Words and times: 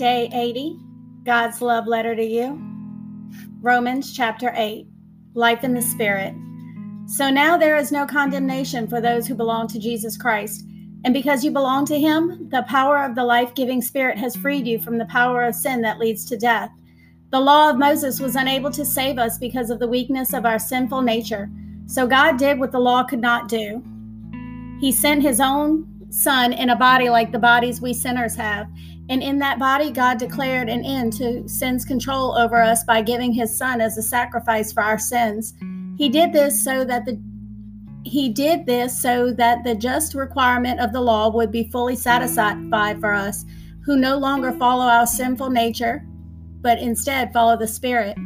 Day 0.00 0.30
80 0.32 0.78
God's 1.24 1.60
Love 1.60 1.86
Letter 1.86 2.16
to 2.16 2.24
You. 2.24 2.58
Romans 3.60 4.16
chapter 4.16 4.50
8 4.56 4.86
Life 5.34 5.62
in 5.62 5.74
the 5.74 5.82
Spirit. 5.82 6.34
So 7.06 7.28
now 7.28 7.58
there 7.58 7.76
is 7.76 7.92
no 7.92 8.06
condemnation 8.06 8.88
for 8.88 9.02
those 9.02 9.26
who 9.26 9.34
belong 9.34 9.68
to 9.68 9.78
Jesus 9.78 10.16
Christ. 10.16 10.64
And 11.04 11.12
because 11.12 11.44
you 11.44 11.50
belong 11.50 11.84
to 11.84 12.00
Him, 12.00 12.48
the 12.48 12.62
power 12.62 13.04
of 13.04 13.14
the 13.14 13.24
life 13.24 13.54
giving 13.54 13.82
Spirit 13.82 14.16
has 14.16 14.34
freed 14.36 14.66
you 14.66 14.80
from 14.80 14.96
the 14.96 15.04
power 15.04 15.44
of 15.44 15.54
sin 15.54 15.82
that 15.82 15.98
leads 15.98 16.24
to 16.30 16.38
death. 16.38 16.70
The 17.28 17.40
law 17.40 17.68
of 17.68 17.76
Moses 17.76 18.20
was 18.20 18.36
unable 18.36 18.70
to 18.70 18.86
save 18.86 19.18
us 19.18 19.36
because 19.36 19.68
of 19.68 19.80
the 19.80 19.86
weakness 19.86 20.32
of 20.32 20.46
our 20.46 20.58
sinful 20.58 21.02
nature. 21.02 21.50
So 21.84 22.06
God 22.06 22.38
did 22.38 22.58
what 22.58 22.72
the 22.72 22.80
law 22.80 23.04
could 23.04 23.20
not 23.20 23.48
do. 23.48 23.84
He 24.80 24.92
sent 24.92 25.20
His 25.20 25.40
own 25.40 25.86
Son 26.08 26.54
in 26.54 26.70
a 26.70 26.76
body 26.76 27.10
like 27.10 27.32
the 27.32 27.38
bodies 27.38 27.82
we 27.82 27.92
sinners 27.92 28.34
have 28.34 28.66
and 29.10 29.24
in 29.24 29.40
that 29.40 29.58
body, 29.58 29.90
God 29.90 30.18
declared 30.18 30.68
an 30.68 30.84
end 30.84 31.12
to 31.14 31.46
sin's 31.48 31.84
control 31.84 32.38
over 32.38 32.62
us 32.62 32.84
by 32.84 33.02
giving 33.02 33.32
his 33.32 33.54
son 33.54 33.80
as 33.80 33.98
a 33.98 34.02
sacrifice 34.02 34.72
for 34.72 34.84
our 34.84 35.00
sins. 35.00 35.52
He 35.98 36.08
did 36.08 36.32
this 36.32 36.62
so 36.62 36.84
that 36.84 37.04
the 37.04 37.20
he 38.04 38.30
did 38.30 38.64
this 38.64 39.02
so 39.02 39.32
that 39.32 39.62
the 39.64 39.74
just 39.74 40.14
requirement 40.14 40.80
of 40.80 40.92
the 40.92 41.00
law 41.00 41.28
would 41.28 41.50
be 41.50 41.68
fully 41.70 41.96
satisfied 41.96 43.00
for 43.00 43.12
us, 43.12 43.44
who 43.84 43.96
no 43.96 44.16
longer 44.16 44.52
follow 44.52 44.86
our 44.86 45.06
sinful 45.06 45.50
nature, 45.50 46.06
but 46.62 46.78
instead 46.78 47.32
follow 47.32 47.58
the 47.58 47.66
Spirit. 47.66 48.16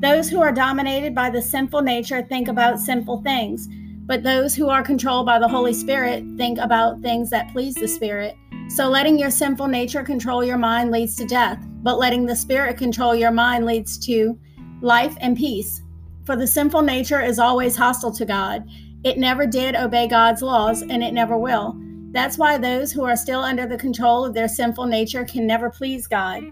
Those 0.00 0.28
who 0.28 0.42
are 0.42 0.52
dominated 0.52 1.14
by 1.14 1.30
the 1.30 1.40
sinful 1.40 1.82
nature 1.82 2.22
think 2.22 2.48
about 2.48 2.80
sinful 2.80 3.22
things, 3.22 3.68
but 4.06 4.22
those 4.22 4.54
who 4.54 4.68
are 4.68 4.82
controlled 4.82 5.26
by 5.26 5.38
the 5.38 5.48
Holy 5.48 5.72
Spirit 5.72 6.24
think 6.36 6.58
about 6.58 7.00
things 7.00 7.30
that 7.30 7.50
please 7.52 7.74
the 7.74 7.88
Spirit. 7.88 8.36
So, 8.68 8.88
letting 8.88 9.18
your 9.18 9.30
sinful 9.30 9.68
nature 9.68 10.02
control 10.02 10.44
your 10.44 10.58
mind 10.58 10.90
leads 10.90 11.16
to 11.16 11.26
death, 11.26 11.58
but 11.82 11.98
letting 11.98 12.26
the 12.26 12.36
Spirit 12.36 12.76
control 12.76 13.14
your 13.14 13.30
mind 13.30 13.66
leads 13.66 13.98
to 14.06 14.38
life 14.80 15.16
and 15.20 15.36
peace. 15.36 15.82
For 16.24 16.36
the 16.36 16.46
sinful 16.46 16.82
nature 16.82 17.20
is 17.20 17.38
always 17.38 17.76
hostile 17.76 18.12
to 18.12 18.24
God. 18.24 18.64
It 19.04 19.18
never 19.18 19.46
did 19.46 19.76
obey 19.76 20.08
God's 20.08 20.42
laws, 20.42 20.82
and 20.82 21.02
it 21.02 21.12
never 21.12 21.36
will. 21.36 21.76
That's 22.12 22.38
why 22.38 22.56
those 22.56 22.92
who 22.92 23.04
are 23.04 23.16
still 23.16 23.40
under 23.40 23.66
the 23.66 23.76
control 23.76 24.24
of 24.24 24.34
their 24.34 24.48
sinful 24.48 24.86
nature 24.86 25.24
can 25.24 25.46
never 25.46 25.68
please 25.68 26.06
God. 26.06 26.42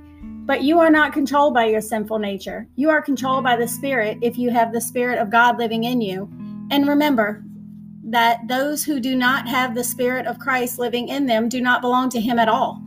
But 0.45 0.63
you 0.63 0.81
are 0.81 0.91
not 0.91 1.13
controlled 1.13 1.55
by 1.55 1.67
your 1.67 1.81
sinful 1.81 2.19
nature. 2.19 2.67
You 2.77 2.91
are 2.91 3.01
controlled 3.01 3.45
by 3.45 3.57
the 3.57 3.69
Spirit 3.69 4.19
if 4.23 4.37
you 4.37 4.51
have 4.51 4.73
the 4.73 4.81
Spirit 4.81 5.19
of 5.19 5.31
God 5.31 5.59
living 5.59 5.85
in 5.85 6.01
you. 6.01 6.29
And 6.73 6.89
remember, 6.89 7.45
that 8.05 8.47
those 8.49 8.85
who 8.85 9.01
do 9.01 9.17
not 9.17 9.49
have 9.49 9.75
the 9.75 9.85
Spirit 9.85 10.27
of 10.27 10.39
Christ 10.39 10.79
living 10.79 11.09
in 11.09 11.27
them 11.27 11.49
do 11.49 11.61
not 11.61 11.81
belong 11.81 12.11
to 12.11 12.21
Him 12.21 12.39
at 12.39 12.49
all. 12.49 12.83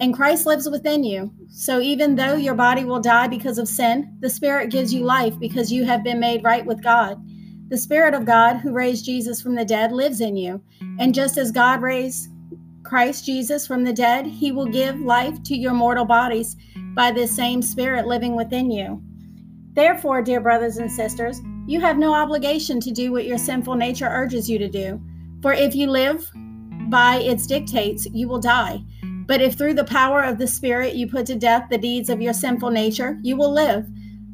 And 0.00 0.14
Christ 0.14 0.46
lives 0.46 0.68
within 0.70 1.04
you. 1.04 1.32
So 1.48 1.80
even 1.80 2.16
though 2.16 2.36
your 2.36 2.54
body 2.54 2.84
will 2.84 3.00
die 3.00 3.28
because 3.28 3.58
of 3.58 3.68
sin, 3.68 4.16
the 4.20 4.30
Spirit 4.30 4.70
gives 4.70 4.94
you 4.94 5.04
life 5.04 5.38
because 5.38 5.72
you 5.72 5.84
have 5.84 6.02
been 6.02 6.20
made 6.20 6.44
right 6.44 6.64
with 6.64 6.82
God. 6.82 7.22
The 7.68 7.76
Spirit 7.76 8.14
of 8.14 8.24
God, 8.24 8.56
who 8.56 8.72
raised 8.72 9.04
Jesus 9.04 9.42
from 9.42 9.54
the 9.54 9.64
dead, 9.64 9.92
lives 9.92 10.20
in 10.20 10.36
you. 10.36 10.62
And 10.98 11.14
just 11.14 11.36
as 11.36 11.52
God 11.52 11.82
raised 11.82 12.28
Christ 12.82 13.26
Jesus 13.26 13.66
from 13.66 13.84
the 13.84 13.92
dead, 13.92 14.26
He 14.26 14.52
will 14.52 14.66
give 14.66 14.98
life 15.00 15.42
to 15.44 15.56
your 15.56 15.74
mortal 15.74 16.06
bodies 16.06 16.56
by 16.94 17.12
this 17.12 17.34
same 17.34 17.60
Spirit 17.60 18.06
living 18.06 18.34
within 18.34 18.70
you. 18.70 19.02
Therefore, 19.74 20.22
dear 20.22 20.40
brothers 20.40 20.78
and 20.78 20.90
sisters, 20.90 21.40
you 21.70 21.80
have 21.80 21.98
no 21.98 22.12
obligation 22.12 22.80
to 22.80 22.90
do 22.90 23.12
what 23.12 23.26
your 23.26 23.38
sinful 23.38 23.76
nature 23.76 24.08
urges 24.08 24.50
you 24.50 24.58
to 24.58 24.68
do. 24.68 25.00
For 25.40 25.52
if 25.52 25.72
you 25.76 25.88
live 25.88 26.28
by 26.88 27.18
its 27.18 27.46
dictates, 27.46 28.06
you 28.06 28.26
will 28.26 28.40
die. 28.40 28.82
But 29.04 29.40
if 29.40 29.54
through 29.54 29.74
the 29.74 29.84
power 29.84 30.20
of 30.20 30.36
the 30.36 30.48
Spirit 30.48 30.96
you 30.96 31.06
put 31.06 31.26
to 31.26 31.36
death 31.36 31.68
the 31.70 31.78
deeds 31.78 32.10
of 32.10 32.20
your 32.20 32.32
sinful 32.32 32.70
nature, 32.70 33.20
you 33.22 33.36
will 33.36 33.52
live. 33.52 33.86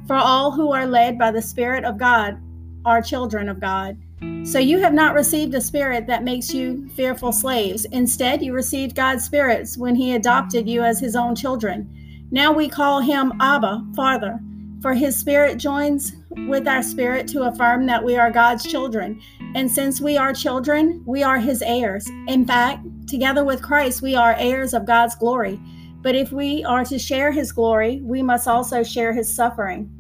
For 0.07 0.17
all 0.17 0.51
who 0.51 0.73
are 0.73 0.87
led 0.87 1.19
by 1.19 1.31
the 1.31 1.43
Spirit 1.43 1.85
of 1.85 1.99
God 1.99 2.39
are 2.87 3.03
children 3.03 3.51
of 3.51 3.61
God. 3.61 3.99
So 4.45 4.59
you 4.59 4.79
have 4.79 4.95
not 4.95 5.15
received 5.15 5.55
a 5.55 5.61
spirit 5.61 6.07
that 6.07 6.25
makes 6.25 6.55
you 6.55 6.89
fearful 6.95 7.33
slaves. 7.33 7.85
Instead, 7.93 8.43
you 8.43 8.55
received 8.55 8.97
God's 8.97 9.25
spirits 9.25 9.77
when 9.77 9.95
He 9.95 10.15
adopted 10.15 10.67
you 10.67 10.83
as 10.83 11.01
His 11.01 11.15
own 11.15 11.35
children. 11.35 12.27
Now 12.31 12.51
we 12.51 12.67
call 12.67 13.03
Him 13.03 13.35
Abba, 13.43 13.85
Father. 13.95 14.41
For 14.87 14.95
his 14.95 15.17
spirit 15.17 15.59
joins 15.59 16.13
with 16.49 16.69
our 16.69 16.83
spirit 16.83 17.27
to 17.29 17.43
affirm 17.43 17.87
that 17.87 18.05
we 18.05 18.17
are 18.17 18.31
God's 18.31 18.65
children. 18.65 19.21
And 19.55 19.71
since 19.71 20.01
we 20.01 20.17
are 20.17 20.33
children, 20.33 21.03
we 21.07 21.23
are 21.23 21.39
his 21.39 21.63
heirs. 21.63 22.09
In 22.29 22.45
fact, 22.45 22.85
together 23.09 23.45
with 23.45 23.63
Christ, 23.63 24.03
we 24.03 24.15
are 24.15 24.35
heirs 24.39 24.75
of 24.75 24.87
God's 24.87 25.15
glory. 25.15 25.61
But 26.03 26.15
if 26.15 26.31
we 26.31 26.63
are 26.65 26.85
to 26.85 26.99
share 26.99 27.33
his 27.33 27.51
glory, 27.53 28.01
we 28.03 28.23
must 28.23 28.47
also 28.47 28.83
share 28.83 29.13
his 29.13 29.33
suffering, 29.33 29.91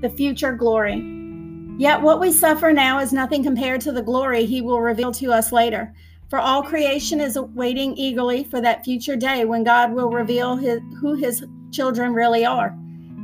the 0.00 0.08
future 0.08 0.52
glory. 0.52 1.02
Yet 1.76 2.00
what 2.00 2.20
we 2.20 2.32
suffer 2.32 2.72
now 2.72 3.00
is 3.00 3.12
nothing 3.12 3.42
compared 3.42 3.80
to 3.82 3.92
the 3.92 4.02
glory 4.02 4.46
he 4.46 4.62
will 4.62 4.80
reveal 4.80 5.12
to 5.12 5.32
us 5.32 5.52
later. 5.52 5.92
For 6.30 6.38
all 6.38 6.62
creation 6.62 7.20
is 7.20 7.38
waiting 7.38 7.96
eagerly 7.96 8.44
for 8.44 8.60
that 8.60 8.84
future 8.84 9.16
day 9.16 9.44
when 9.44 9.64
God 9.64 9.92
will 9.92 10.10
reveal 10.10 10.56
his, 10.56 10.80
who 11.00 11.14
his 11.14 11.44
children 11.72 12.14
really 12.14 12.46
are. 12.46 12.76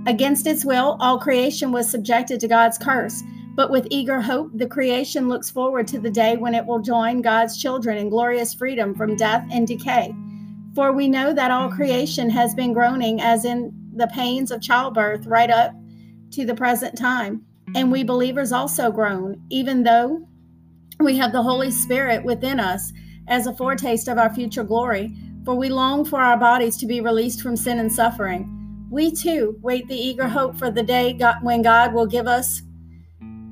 Against 0.07 0.47
its 0.47 0.65
will, 0.65 0.97
all 1.01 1.19
creation 1.19 1.73
was 1.73 1.89
subjected 1.89 2.41
to 2.41 2.49
God's 2.49 2.79
curse. 2.79 3.23
But 3.55 3.71
with 3.71 3.87
eager 3.91 4.21
hope, 4.21 4.51
the 4.55 4.67
creation 4.67 5.29
looks 5.29 5.51
forward 5.51 5.87
to 5.89 5.99
the 5.99 6.11
day 6.11 6.37
when 6.37 6.55
it 6.55 6.65
will 6.65 6.79
join 6.79 7.21
God's 7.21 7.61
children 7.61 7.99
in 7.99 8.09
glorious 8.09 8.55
freedom 8.55 8.95
from 8.95 9.17
death 9.17 9.47
and 9.51 9.67
decay. 9.67 10.15
For 10.75 10.93
we 10.93 11.09
know 11.09 11.35
that 11.35 11.51
all 11.51 11.69
creation 11.69 12.31
has 12.31 12.55
been 12.55 12.73
groaning 12.73 13.21
as 13.21 13.45
in 13.45 13.75
the 13.95 14.07
pains 14.07 14.51
of 14.51 14.63
childbirth 14.63 15.27
right 15.27 15.51
up 15.51 15.75
to 16.31 16.47
the 16.47 16.55
present 16.55 16.97
time. 16.97 17.45
And 17.75 17.93
we 17.93 18.03
believers 18.03 18.53
also 18.53 18.91
groan, 18.91 19.43
even 19.51 19.83
though 19.83 20.27
we 21.01 21.17
have 21.17 21.33
the 21.33 21.43
Holy 21.43 21.71
Spirit 21.71 22.25
within 22.25 22.61
us 22.61 22.93
as 23.29 23.47
a 23.47 23.55
foretaste 23.55 24.09
of 24.09 24.17
our 24.17 24.33
future 24.33 24.65
glory. 24.65 25.15
For 25.45 25.55
we 25.55 25.69
long 25.69 26.05
for 26.05 26.21
our 26.21 26.39
bodies 26.39 26.77
to 26.79 26.87
be 26.87 27.01
released 27.01 27.43
from 27.43 27.57
sin 27.57 27.79
and 27.79 27.93
suffering 27.93 28.60
we 28.91 29.13
too 29.13 29.57
wait 29.63 29.87
the 29.87 29.95
eager 29.95 30.29
hope 30.29 30.59
for 30.59 30.71
the 30.71 30.83
day 30.83 31.13
God, 31.13 31.37
when 31.43 31.63
God 31.63 31.95
will 31.95 32.07
give 32.07 32.27
us 32.27 32.63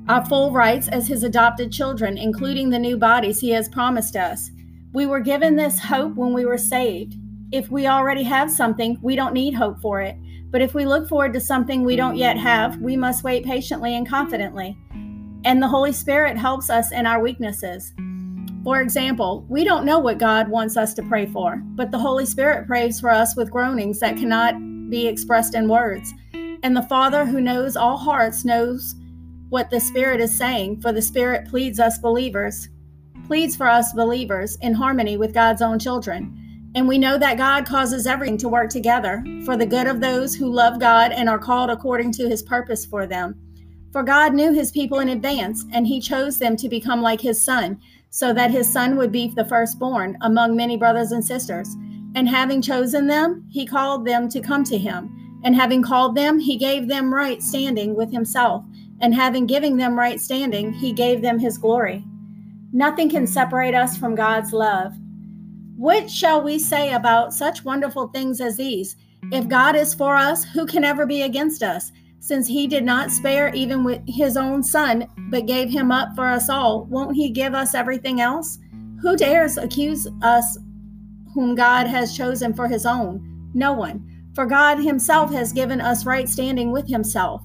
our 0.09 0.25
full 0.25 0.51
rights 0.51 0.89
as 0.89 1.07
His 1.07 1.23
adopted 1.23 1.71
children, 1.71 2.17
including 2.17 2.69
the 2.69 2.79
new 2.79 2.97
bodies 2.97 3.39
He 3.39 3.51
has 3.51 3.69
promised 3.69 4.17
us. 4.17 4.51
We 4.91 5.05
were 5.05 5.21
given 5.21 5.55
this 5.55 5.79
hope 5.79 6.15
when 6.15 6.33
we 6.33 6.45
were 6.45 6.57
saved. 6.57 7.15
If 7.51 7.71
we 7.71 7.87
already 7.87 8.23
have 8.23 8.51
something, 8.51 8.97
we 9.01 9.15
don't 9.15 9.33
need 9.33 9.53
hope 9.53 9.79
for 9.81 10.01
it. 10.01 10.17
But 10.51 10.61
if 10.61 10.73
we 10.73 10.85
look 10.85 11.07
forward 11.07 11.33
to 11.33 11.39
something 11.39 11.83
we 11.83 11.95
don't 11.95 12.17
yet 12.17 12.37
have, 12.37 12.77
we 12.77 12.97
must 12.97 13.23
wait 13.23 13.45
patiently 13.45 13.95
and 13.95 14.07
confidently. 14.07 14.77
And 15.45 15.61
the 15.61 15.67
Holy 15.67 15.93
Spirit 15.93 16.37
helps 16.37 16.69
us 16.69 16.91
in 16.91 17.05
our 17.05 17.21
weaknesses. 17.21 17.93
For 18.63 18.81
example, 18.81 19.45
we 19.47 19.63
don't 19.63 19.85
know 19.85 19.99
what 19.99 20.17
God 20.17 20.49
wants 20.49 20.75
us 20.75 20.93
to 20.95 21.03
pray 21.03 21.27
for, 21.27 21.61
but 21.75 21.91
the 21.91 21.99
Holy 21.99 22.25
Spirit 22.25 22.67
prays 22.67 22.99
for 22.99 23.09
us 23.09 23.37
with 23.37 23.51
groanings 23.51 23.99
that 23.99 24.17
cannot 24.17 24.55
be 24.89 25.07
expressed 25.07 25.55
in 25.55 25.67
words. 25.67 26.13
And 26.63 26.75
the 26.75 26.83
Father 26.83 27.25
who 27.25 27.39
knows 27.39 27.75
all 27.75 27.97
hearts 27.97 28.43
knows 28.43 28.95
what 29.49 29.69
the 29.69 29.79
Spirit 29.79 30.21
is 30.21 30.35
saying, 30.35 30.81
for 30.81 30.91
the 30.91 31.01
Spirit 31.01 31.47
pleads 31.47 31.79
us 31.79 31.97
believers, 31.97 32.69
pleads 33.25 33.55
for 33.55 33.67
us 33.67 33.93
believers 33.93 34.57
in 34.61 34.73
harmony 34.73 35.17
with 35.17 35.33
God's 35.33 35.61
own 35.61 35.79
children. 35.79 36.71
And 36.75 36.87
we 36.87 36.99
know 36.99 37.17
that 37.17 37.37
God 37.37 37.65
causes 37.65 38.05
everything 38.05 38.37
to 38.37 38.49
work 38.49 38.69
together 38.69 39.23
for 39.43 39.57
the 39.57 39.65
good 39.65 39.87
of 39.87 40.01
those 40.01 40.35
who 40.35 40.51
love 40.51 40.79
God 40.79 41.11
and 41.11 41.27
are 41.27 41.39
called 41.39 41.71
according 41.71 42.11
to 42.13 42.29
his 42.29 42.43
purpose 42.43 42.85
for 42.85 43.07
them. 43.07 43.35
For 43.91 44.03
God 44.03 44.35
knew 44.35 44.53
his 44.53 44.71
people 44.71 44.99
in 44.99 45.09
advance, 45.09 45.65
and 45.73 45.87
he 45.87 45.99
chose 45.99 46.37
them 46.37 46.55
to 46.57 46.69
become 46.69 47.01
like 47.01 47.21
his 47.21 47.43
son, 47.43 47.81
so 48.11 48.33
that 48.33 48.51
his 48.51 48.71
son 48.71 48.97
would 48.97 49.11
be 49.11 49.29
the 49.29 49.45
firstborn 49.45 50.15
among 50.21 50.55
many 50.55 50.77
brothers 50.77 51.11
and 51.11 51.25
sisters. 51.25 51.75
And 52.15 52.27
having 52.27 52.61
chosen 52.61 53.07
them, 53.07 53.45
he 53.49 53.65
called 53.65 54.05
them 54.05 54.29
to 54.29 54.41
come 54.41 54.63
to 54.65 54.77
him. 54.77 55.41
And 55.43 55.55
having 55.55 55.81
called 55.81 56.15
them, 56.15 56.39
he 56.39 56.57
gave 56.57 56.87
them 56.87 57.13
right 57.13 57.41
standing 57.41 57.95
with 57.95 58.11
himself. 58.11 58.63
And 59.01 59.15
having 59.15 59.45
given 59.45 59.77
them 59.77 59.97
right 59.97 60.19
standing, 60.19 60.73
he 60.73 60.91
gave 60.91 61.21
them 61.21 61.39
his 61.39 61.57
glory. 61.57 62.03
Nothing 62.73 63.09
can 63.09 63.25
separate 63.25 63.73
us 63.73 63.97
from 63.97 64.15
God's 64.15 64.51
love. 64.51 64.93
What 65.77 66.09
shall 66.09 66.43
we 66.43 66.59
say 66.59 66.91
about 66.93 67.33
such 67.33 67.63
wonderful 67.63 68.09
things 68.09 68.41
as 68.41 68.57
these? 68.57 68.97
If 69.31 69.47
God 69.47 69.75
is 69.75 69.93
for 69.93 70.15
us, 70.15 70.43
who 70.43 70.65
can 70.65 70.83
ever 70.83 71.05
be 71.05 71.21
against 71.21 71.63
us? 71.63 71.91
Since 72.19 72.47
he 72.47 72.67
did 72.67 72.83
not 72.83 73.11
spare 73.11 73.53
even 73.55 73.85
with 73.85 74.01
his 74.05 74.35
own 74.35 74.61
son, 74.61 75.07
but 75.29 75.45
gave 75.45 75.69
him 75.69 75.89
up 75.89 76.09
for 76.15 76.27
us 76.27 76.49
all, 76.49 76.83
won't 76.85 77.15
he 77.15 77.29
give 77.29 77.53
us 77.53 77.73
everything 77.73 78.19
else? 78.19 78.59
Who 79.01 79.15
dares 79.15 79.57
accuse 79.57 80.05
us 80.21 80.57
whom 81.39 81.55
God 81.55 81.87
has 81.87 82.17
chosen 82.17 82.53
for 82.53 82.67
his 82.67 82.85
own? 82.85 83.49
No 83.53 83.71
one. 83.71 84.05
For 84.35 84.45
God 84.45 84.77
himself 84.77 85.31
has 85.31 85.53
given 85.53 85.79
us 85.79 86.05
right 86.05 86.27
standing 86.27 86.73
with 86.73 86.85
himself. 86.85 87.41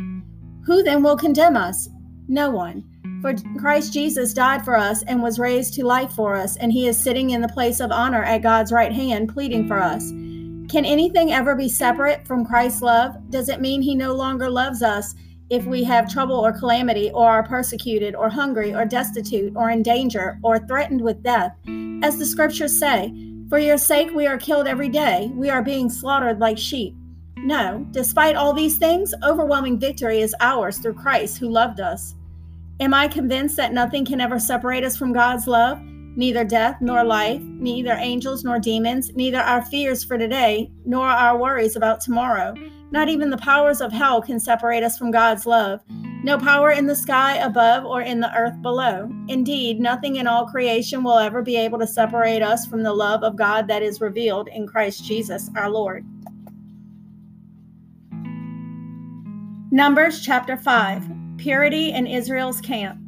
Who 0.66 0.82
then 0.82 1.00
will 1.00 1.16
condemn 1.16 1.56
us? 1.56 1.88
No 2.26 2.50
one. 2.50 2.82
For 3.22 3.34
Christ 3.56 3.92
Jesus 3.92 4.34
died 4.34 4.64
for 4.64 4.76
us 4.76 5.04
and 5.04 5.22
was 5.22 5.38
raised 5.38 5.74
to 5.74 5.86
life 5.86 6.10
for 6.10 6.34
us, 6.34 6.56
and 6.56 6.72
he 6.72 6.88
is 6.88 7.00
sitting 7.00 7.30
in 7.30 7.40
the 7.40 7.46
place 7.46 7.78
of 7.78 7.92
honor 7.92 8.24
at 8.24 8.42
God's 8.42 8.72
right 8.72 8.92
hand, 8.92 9.32
pleading 9.32 9.68
for 9.68 9.80
us. 9.80 10.10
Can 10.10 10.84
anything 10.84 11.32
ever 11.32 11.54
be 11.54 11.68
separate 11.68 12.26
from 12.26 12.44
Christ's 12.44 12.82
love? 12.82 13.14
Does 13.30 13.48
it 13.48 13.60
mean 13.60 13.80
he 13.80 13.94
no 13.94 14.12
longer 14.12 14.50
loves 14.50 14.82
us 14.82 15.14
if 15.50 15.66
we 15.66 15.84
have 15.84 16.12
trouble 16.12 16.40
or 16.40 16.52
calamity, 16.52 17.12
or 17.12 17.30
are 17.30 17.46
persecuted, 17.46 18.16
or 18.16 18.28
hungry, 18.28 18.74
or 18.74 18.84
destitute, 18.84 19.52
or 19.54 19.70
in 19.70 19.84
danger, 19.84 20.40
or 20.42 20.58
threatened 20.58 21.00
with 21.00 21.22
death? 21.22 21.56
As 22.02 22.18
the 22.18 22.26
scriptures 22.26 22.76
say, 22.76 23.12
For 23.54 23.60
your 23.60 23.78
sake 23.78 24.12
we 24.12 24.26
are 24.26 24.36
killed 24.36 24.66
every 24.66 24.88
day, 24.88 25.30
we 25.32 25.48
are 25.48 25.62
being 25.62 25.88
slaughtered 25.88 26.40
like 26.40 26.58
sheep. 26.58 26.96
No, 27.36 27.86
despite 27.92 28.34
all 28.34 28.52
these 28.52 28.78
things, 28.78 29.14
overwhelming 29.22 29.78
victory 29.78 30.22
is 30.22 30.34
ours 30.40 30.78
through 30.78 30.94
Christ 30.94 31.38
who 31.38 31.48
loved 31.48 31.78
us. 31.78 32.16
Am 32.80 32.92
I 32.92 33.06
convinced 33.06 33.56
that 33.58 33.72
nothing 33.72 34.04
can 34.04 34.20
ever 34.20 34.40
separate 34.40 34.82
us 34.82 34.96
from 34.96 35.12
God's 35.12 35.46
love? 35.46 35.80
Neither 35.80 36.42
death 36.42 36.78
nor 36.80 37.04
life, 37.04 37.40
neither 37.42 37.92
angels 37.92 38.42
nor 38.42 38.58
demons, 38.58 39.14
neither 39.14 39.38
our 39.38 39.62
fears 39.62 40.02
for 40.02 40.18
today, 40.18 40.72
nor 40.84 41.06
our 41.06 41.38
worries 41.38 41.76
about 41.76 42.00
tomorrow. 42.00 42.54
Not 42.90 43.08
even 43.08 43.30
the 43.30 43.38
powers 43.38 43.80
of 43.80 43.92
hell 43.92 44.20
can 44.20 44.40
separate 44.40 44.82
us 44.82 44.98
from 44.98 45.12
God's 45.12 45.46
love. 45.46 45.80
No 46.24 46.38
power 46.38 46.70
in 46.70 46.86
the 46.86 46.96
sky 46.96 47.36
above 47.36 47.84
or 47.84 48.00
in 48.00 48.18
the 48.18 48.34
earth 48.34 48.62
below. 48.62 49.10
Indeed, 49.28 49.78
nothing 49.78 50.16
in 50.16 50.26
all 50.26 50.46
creation 50.46 51.04
will 51.04 51.18
ever 51.18 51.42
be 51.42 51.54
able 51.54 51.78
to 51.80 51.86
separate 51.86 52.40
us 52.40 52.64
from 52.64 52.82
the 52.82 52.94
love 52.94 53.22
of 53.22 53.36
God 53.36 53.68
that 53.68 53.82
is 53.82 54.00
revealed 54.00 54.48
in 54.48 54.66
Christ 54.66 55.04
Jesus 55.04 55.50
our 55.54 55.68
Lord. 55.68 56.02
Numbers 59.70 60.22
chapter 60.22 60.56
5 60.56 61.10
Purity 61.36 61.92
in 61.92 62.06
Israel's 62.06 62.62
camp. 62.62 62.98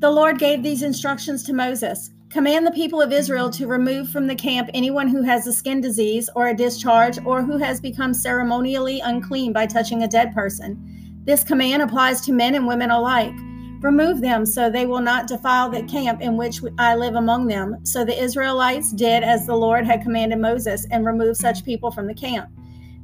The 0.00 0.10
Lord 0.10 0.40
gave 0.40 0.64
these 0.64 0.82
instructions 0.82 1.44
to 1.44 1.52
Moses. 1.52 2.10
Command 2.28 2.66
the 2.66 2.72
people 2.72 3.00
of 3.00 3.12
Israel 3.12 3.50
to 3.50 3.68
remove 3.68 4.10
from 4.10 4.26
the 4.26 4.34
camp 4.34 4.68
anyone 4.74 5.06
who 5.06 5.22
has 5.22 5.46
a 5.46 5.52
skin 5.52 5.80
disease 5.80 6.28
or 6.34 6.48
a 6.48 6.56
discharge 6.56 7.24
or 7.24 7.40
who 7.40 7.56
has 7.58 7.80
become 7.80 8.12
ceremonially 8.12 8.98
unclean 8.98 9.52
by 9.52 9.64
touching 9.64 10.02
a 10.02 10.08
dead 10.08 10.34
person. 10.34 10.98
This 11.28 11.44
command 11.44 11.82
applies 11.82 12.22
to 12.22 12.32
men 12.32 12.54
and 12.54 12.66
women 12.66 12.90
alike. 12.90 13.34
Remove 13.82 14.22
them 14.22 14.46
so 14.46 14.70
they 14.70 14.86
will 14.86 15.02
not 15.02 15.26
defile 15.26 15.68
the 15.68 15.82
camp 15.82 16.22
in 16.22 16.38
which 16.38 16.62
I 16.78 16.94
live 16.94 17.16
among 17.16 17.48
them. 17.48 17.84
So 17.84 18.02
the 18.02 18.18
Israelites 18.18 18.92
did 18.92 19.22
as 19.22 19.44
the 19.44 19.54
Lord 19.54 19.84
had 19.84 20.00
commanded 20.00 20.38
Moses 20.38 20.86
and 20.90 21.04
removed 21.04 21.36
such 21.36 21.66
people 21.66 21.90
from 21.90 22.06
the 22.06 22.14
camp. 22.14 22.48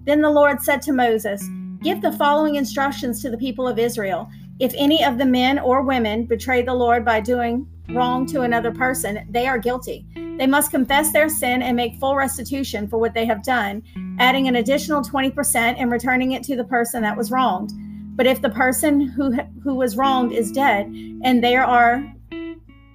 Then 0.04 0.22
the 0.22 0.30
Lord 0.30 0.62
said 0.62 0.80
to 0.82 0.92
Moses, 0.94 1.46
Give 1.82 2.00
the 2.00 2.12
following 2.12 2.54
instructions 2.54 3.20
to 3.20 3.28
the 3.28 3.36
people 3.36 3.68
of 3.68 3.78
Israel. 3.78 4.26
If 4.58 4.72
any 4.74 5.04
of 5.04 5.18
the 5.18 5.26
men 5.26 5.58
or 5.58 5.82
women 5.82 6.24
betray 6.24 6.62
the 6.62 6.72
Lord 6.72 7.04
by 7.04 7.20
doing 7.20 7.68
wrong 7.90 8.24
to 8.28 8.40
another 8.40 8.72
person, 8.72 9.26
they 9.28 9.46
are 9.46 9.58
guilty. 9.58 10.06
They 10.38 10.46
must 10.46 10.70
confess 10.70 11.12
their 11.12 11.28
sin 11.28 11.60
and 11.60 11.76
make 11.76 11.96
full 11.96 12.16
restitution 12.16 12.88
for 12.88 12.96
what 12.96 13.12
they 13.12 13.26
have 13.26 13.44
done, 13.44 13.82
adding 14.18 14.48
an 14.48 14.56
additional 14.56 15.02
20% 15.02 15.74
and 15.76 15.92
returning 15.92 16.32
it 16.32 16.42
to 16.44 16.56
the 16.56 16.64
person 16.64 17.02
that 17.02 17.18
was 17.18 17.30
wronged. 17.30 17.74
But 18.16 18.26
if 18.26 18.40
the 18.40 18.50
person 18.50 19.00
who 19.00 19.32
who 19.62 19.74
was 19.74 19.96
wronged 19.96 20.32
is 20.32 20.52
dead 20.52 20.86
and 21.22 21.42
there 21.42 21.64
are 21.64 22.04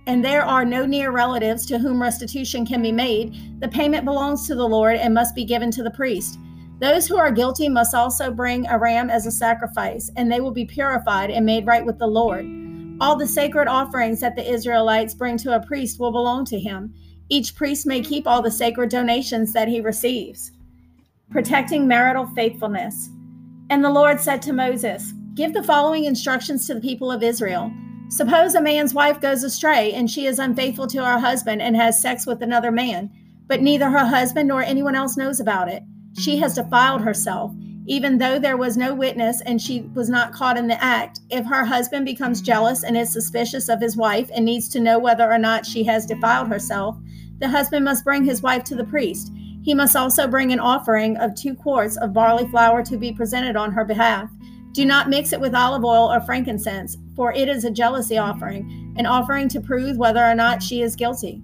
and 0.07 0.25
there 0.25 0.43
are 0.43 0.65
no 0.65 0.85
near 0.85 1.11
relatives 1.11 1.65
to 1.67 1.77
whom 1.77 2.01
restitution 2.01 2.65
can 2.65 2.81
be 2.81 2.91
made, 2.91 3.59
the 3.59 3.67
payment 3.67 4.05
belongs 4.05 4.47
to 4.47 4.55
the 4.55 4.67
Lord 4.67 4.95
and 4.95 5.13
must 5.13 5.35
be 5.35 5.45
given 5.45 5.69
to 5.71 5.83
the 5.83 5.91
priest. 5.91 6.39
Those 6.79 7.07
who 7.07 7.17
are 7.17 7.31
guilty 7.31 7.69
must 7.69 7.93
also 7.93 8.31
bring 8.31 8.65
a 8.67 8.79
ram 8.79 9.09
as 9.09 9.25
a 9.25 9.31
sacrifice, 9.31 10.09
and 10.15 10.31
they 10.31 10.39
will 10.39 10.51
be 10.51 10.65
purified 10.65 11.29
and 11.29 11.45
made 11.45 11.67
right 11.67 11.85
with 11.85 11.99
the 11.99 12.07
Lord. 12.07 12.45
All 13.01 13.17
the 13.17 13.27
sacred 13.27 13.67
offerings 13.67 14.21
that 14.21 14.35
the 14.35 14.49
Israelites 14.49 15.13
bring 15.13 15.37
to 15.39 15.55
a 15.55 15.65
priest 15.65 15.99
will 15.99 16.11
belong 16.11 16.45
to 16.45 16.59
him. 16.59 16.93
Each 17.29 17.53
priest 17.53 17.85
may 17.85 18.01
keep 18.01 18.25
all 18.25 18.41
the 18.41 18.49
sacred 18.49 18.89
donations 18.89 19.53
that 19.53 19.67
he 19.67 19.81
receives. 19.81 20.53
Protecting 21.29 21.87
marital 21.87 22.25
faithfulness. 22.27 23.09
And 23.69 23.83
the 23.83 23.89
Lord 23.89 24.19
said 24.19 24.41
to 24.43 24.53
Moses, 24.53 25.13
Give 25.35 25.53
the 25.53 25.63
following 25.63 26.05
instructions 26.05 26.67
to 26.67 26.73
the 26.73 26.81
people 26.81 27.11
of 27.11 27.23
Israel. 27.23 27.71
Suppose 28.09 28.55
a 28.55 28.61
man's 28.61 28.93
wife 28.93 29.21
goes 29.21 29.43
astray 29.43 29.93
and 29.93 30.09
she 30.09 30.25
is 30.25 30.39
unfaithful 30.39 30.87
to 30.87 31.05
her 31.05 31.19
husband 31.19 31.61
and 31.61 31.75
has 31.75 32.01
sex 32.01 32.25
with 32.25 32.41
another 32.41 32.71
man, 32.71 33.11
but 33.47 33.61
neither 33.61 33.89
her 33.89 34.05
husband 34.05 34.47
nor 34.47 34.63
anyone 34.63 34.95
else 34.95 35.15
knows 35.15 35.39
about 35.39 35.69
it. 35.69 35.83
She 36.17 36.37
has 36.37 36.55
defiled 36.55 37.01
herself 37.01 37.53
even 37.89 38.19
though 38.19 38.37
there 38.37 38.55
was 38.55 38.77
no 38.77 38.93
witness 38.93 39.41
and 39.41 39.59
she 39.59 39.81
was 39.95 40.09
not 40.09 40.31
caught 40.31 40.57
in 40.57 40.67
the 40.67 40.81
act. 40.81 41.21
If 41.31 41.43
her 41.47 41.65
husband 41.65 42.05
becomes 42.05 42.39
jealous 42.39 42.83
and 42.83 42.95
is 42.95 43.11
suspicious 43.11 43.67
of 43.67 43.81
his 43.81 43.97
wife 43.97 44.29
and 44.31 44.45
needs 44.45 44.69
to 44.69 44.79
know 44.79 44.99
whether 44.99 45.29
or 45.29 45.39
not 45.39 45.65
she 45.65 45.83
has 45.85 46.05
defiled 46.05 46.49
herself, 46.49 46.95
the 47.39 47.49
husband 47.49 47.83
must 47.83 48.03
bring 48.03 48.23
his 48.23 48.43
wife 48.43 48.63
to 48.65 48.75
the 48.75 48.83
priest. 48.83 49.31
He 49.69 49.75
must 49.75 49.95
also 49.95 50.27
bring 50.27 50.51
an 50.51 50.59
offering 50.59 51.15
of 51.17 51.35
two 51.35 51.53
quarts 51.53 51.95
of 51.97 52.11
barley 52.11 52.47
flour 52.47 52.81
to 52.81 52.97
be 52.97 53.13
presented 53.13 53.55
on 53.55 53.71
her 53.71 53.85
behalf. 53.85 54.27
Do 54.71 54.83
not 54.83 55.09
mix 55.09 55.31
it 55.31 55.39
with 55.39 55.53
olive 55.53 55.85
oil 55.85 56.11
or 56.11 56.21
frankincense, 56.21 56.97
for 57.15 57.31
it 57.33 57.47
is 57.47 57.65
a 57.65 57.69
jealousy 57.69 58.17
offering, 58.17 58.95
an 58.97 59.05
offering 59.05 59.47
to 59.49 59.61
prove 59.61 59.95
whether 59.95 60.25
or 60.25 60.33
not 60.33 60.63
she 60.63 60.81
is 60.81 60.95
guilty. 60.95 61.43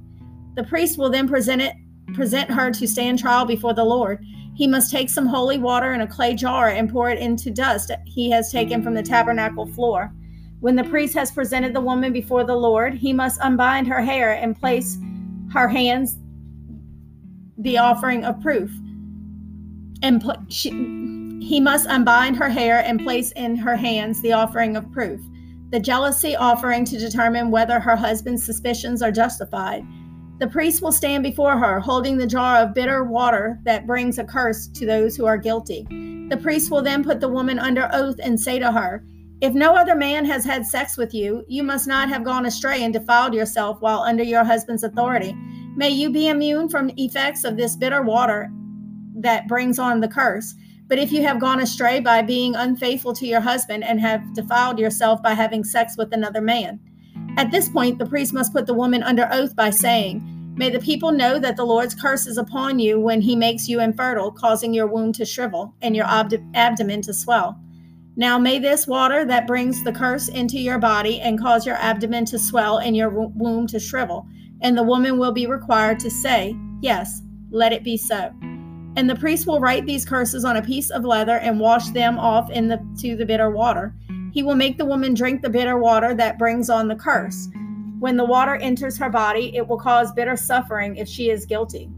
The 0.55 0.63
priest 0.63 0.97
will 0.97 1.11
then 1.11 1.27
present 1.27 1.61
it 1.61 1.75
present 2.15 2.49
her 2.49 2.71
to 2.71 2.87
stand 2.87 3.19
trial 3.19 3.45
before 3.45 3.75
the 3.75 3.85
Lord. 3.85 4.25
He 4.55 4.65
must 4.65 4.89
take 4.89 5.11
some 5.11 5.27
holy 5.27 5.59
water 5.59 5.93
in 5.93 6.01
a 6.01 6.07
clay 6.07 6.33
jar 6.33 6.69
and 6.69 6.91
pour 6.91 7.11
it 7.11 7.19
into 7.19 7.51
dust 7.51 7.91
he 8.05 8.31
has 8.31 8.51
taken 8.51 8.81
from 8.81 8.95
the 8.95 9.03
tabernacle 9.03 9.67
floor. 9.67 10.11
When 10.61 10.75
the 10.75 10.83
priest 10.85 11.13
has 11.13 11.29
presented 11.29 11.75
the 11.75 11.81
woman 11.81 12.11
before 12.11 12.43
the 12.43 12.55
Lord, 12.55 12.95
he 12.95 13.13
must 13.13 13.39
unbind 13.41 13.85
her 13.85 14.01
hair 14.01 14.31
and 14.31 14.59
place 14.59 14.97
her 15.53 15.67
hands 15.67 16.17
the 17.65 17.79
offering 17.79 18.23
of 18.23 18.39
proof. 18.41 18.71
And 20.03 20.21
pl- 20.21 20.45
she, 20.49 20.69
he 21.41 21.59
must 21.59 21.87
unbind 21.87 22.37
her 22.37 22.47
hair 22.47 22.83
and 22.85 23.01
place 23.01 23.31
in 23.31 23.55
her 23.55 23.75
hands 23.75 24.21
the 24.21 24.33
offering 24.33 24.77
of 24.77 24.91
proof, 24.91 25.19
the 25.71 25.79
jealousy 25.79 26.35
offering 26.35 26.85
to 26.85 26.99
determine 26.99 27.49
whether 27.49 27.79
her 27.79 27.95
husband's 27.95 28.45
suspicions 28.45 29.01
are 29.01 29.11
justified. 29.11 29.83
The 30.39 30.47
priest 30.47 30.83
will 30.83 30.91
stand 30.91 31.23
before 31.23 31.57
her, 31.57 31.79
holding 31.79 32.17
the 32.17 32.27
jar 32.27 32.57
of 32.57 32.75
bitter 32.75 33.03
water 33.03 33.59
that 33.63 33.87
brings 33.87 34.19
a 34.19 34.23
curse 34.23 34.67
to 34.67 34.85
those 34.85 35.15
who 35.15 35.25
are 35.25 35.37
guilty. 35.37 35.87
The 36.29 36.39
priest 36.41 36.69
will 36.69 36.83
then 36.83 37.03
put 37.03 37.19
the 37.19 37.29
woman 37.29 37.57
under 37.57 37.89
oath 37.91 38.17
and 38.21 38.39
say 38.39 38.59
to 38.59 38.71
her, 38.71 39.03
If 39.41 39.53
no 39.53 39.75
other 39.75 39.95
man 39.95 40.23
has 40.25 40.45
had 40.45 40.67
sex 40.67 40.97
with 40.97 41.15
you, 41.15 41.43
you 41.47 41.63
must 41.63 41.87
not 41.87 42.09
have 42.09 42.23
gone 42.23 42.45
astray 42.45 42.83
and 42.83 42.93
defiled 42.93 43.33
yourself 43.33 43.81
while 43.81 44.01
under 44.01 44.23
your 44.23 44.43
husband's 44.43 44.83
authority. 44.83 45.35
May 45.75 45.89
you 45.89 46.09
be 46.09 46.29
immune 46.29 46.69
from 46.69 46.91
effects 46.97 47.43
of 47.43 47.57
this 47.57 47.75
bitter 47.75 48.01
water 48.01 48.49
that 49.15 49.47
brings 49.47 49.77
on 49.77 49.99
the 49.99 50.07
curse. 50.07 50.55
But 50.87 50.99
if 50.99 51.11
you 51.11 51.23
have 51.23 51.39
gone 51.39 51.59
astray 51.59 51.99
by 51.99 52.21
being 52.21 52.55
unfaithful 52.55 53.13
to 53.13 53.25
your 53.25 53.41
husband 53.41 53.83
and 53.83 53.99
have 53.99 54.33
defiled 54.33 54.79
yourself 54.79 55.21
by 55.21 55.33
having 55.33 55.63
sex 55.63 55.97
with 55.97 56.13
another 56.13 56.41
man, 56.41 56.79
at 57.37 57.51
this 57.51 57.67
point, 57.67 57.99
the 57.99 58.05
priest 58.05 58.33
must 58.33 58.53
put 58.53 58.67
the 58.67 58.73
woman 58.73 59.03
under 59.03 59.27
oath 59.31 59.55
by 59.55 59.69
saying, 59.69 60.23
May 60.55 60.69
the 60.69 60.79
people 60.79 61.11
know 61.11 61.37
that 61.39 61.57
the 61.57 61.65
Lord's 61.65 61.93
curse 61.93 62.27
is 62.27 62.37
upon 62.37 62.79
you 62.79 62.97
when 62.97 63.19
he 63.19 63.35
makes 63.35 63.67
you 63.67 63.81
infertile, 63.81 64.31
causing 64.31 64.73
your 64.73 64.87
womb 64.87 65.11
to 65.13 65.25
shrivel 65.25 65.75
and 65.81 65.93
your 65.93 66.05
abdomen 66.05 67.01
to 67.01 67.13
swell. 67.13 67.59
Now 68.15 68.39
may 68.39 68.59
this 68.59 68.87
water 68.87 69.25
that 69.25 69.47
brings 69.47 69.83
the 69.83 69.91
curse 69.91 70.29
into 70.29 70.57
your 70.57 70.79
body 70.79 71.19
and 71.19 71.37
cause 71.37 71.65
your 71.65 71.75
abdomen 71.75 72.23
to 72.25 72.39
swell 72.39 72.77
and 72.77 72.95
your 72.95 73.09
womb 73.09 73.67
to 73.67 73.79
shrivel. 73.81 74.25
And 74.61 74.77
the 74.77 74.83
woman 74.83 75.17
will 75.17 75.31
be 75.31 75.47
required 75.47 75.99
to 75.99 76.09
say, 76.09 76.55
Yes, 76.81 77.21
let 77.51 77.73
it 77.73 77.83
be 77.83 77.97
so. 77.97 78.31
And 78.97 79.09
the 79.09 79.15
priest 79.15 79.47
will 79.47 79.59
write 79.59 79.85
these 79.85 80.05
curses 80.05 80.45
on 80.45 80.57
a 80.57 80.61
piece 80.61 80.89
of 80.89 81.03
leather 81.03 81.37
and 81.39 81.59
wash 81.59 81.89
them 81.89 82.17
off 82.17 82.49
into 82.49 82.77
the, 82.77 83.01
to 83.01 83.15
the 83.15 83.25
bitter 83.25 83.49
water. 83.49 83.93
He 84.31 84.43
will 84.43 84.55
make 84.55 84.77
the 84.77 84.85
woman 84.85 85.13
drink 85.13 85.41
the 85.41 85.49
bitter 85.49 85.77
water 85.77 86.13
that 86.15 86.39
brings 86.39 86.69
on 86.69 86.87
the 86.87 86.95
curse. 86.95 87.49
When 87.99 88.17
the 88.17 88.25
water 88.25 88.55
enters 88.55 88.97
her 88.97 89.09
body, 89.09 89.55
it 89.55 89.67
will 89.67 89.77
cause 89.77 90.11
bitter 90.11 90.37
suffering 90.37 90.95
if 90.97 91.07
she 91.07 91.29
is 91.29 91.45
guilty. 91.45 91.89